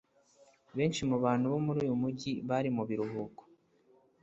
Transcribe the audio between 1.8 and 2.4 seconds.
uyu mujyi